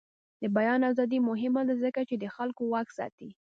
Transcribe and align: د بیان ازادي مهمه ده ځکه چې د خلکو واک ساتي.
د 0.41 0.43
بیان 0.57 0.81
ازادي 0.91 1.19
مهمه 1.29 1.61
ده 1.67 1.75
ځکه 1.83 2.01
چې 2.09 2.15
د 2.17 2.25
خلکو 2.35 2.61
واک 2.73 2.87
ساتي. 2.97 3.29